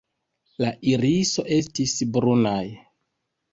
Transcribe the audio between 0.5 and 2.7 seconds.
La iriso estis brunaj.